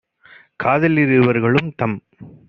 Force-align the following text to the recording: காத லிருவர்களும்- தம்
காத 0.59 0.87
லிருவர்களும்- 0.87 1.69
தம் 1.79 1.95